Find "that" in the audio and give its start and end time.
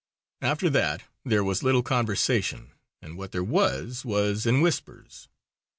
0.71-1.03